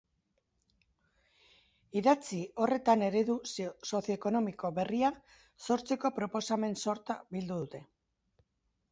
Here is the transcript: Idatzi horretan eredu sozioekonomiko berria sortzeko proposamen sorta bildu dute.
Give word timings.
Idatzi 1.99 2.39
horretan 2.63 3.03
eredu 3.07 3.35
sozioekonomiko 3.59 4.71
berria 4.79 5.11
sortzeko 5.67 6.11
proposamen 6.15 6.73
sorta 6.87 7.17
bildu 7.37 7.59
dute. 7.61 7.83